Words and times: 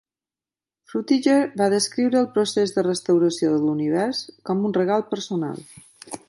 Frutiger 0.93 1.35
va 1.61 1.67
descriure 1.73 2.17
el 2.21 2.29
procés 2.37 2.73
de 2.77 2.85
restauració 2.87 3.53
d'Univers 3.67 4.23
com 4.51 4.65
un 4.71 4.75
regal 4.81 5.05
personal. 5.13 5.63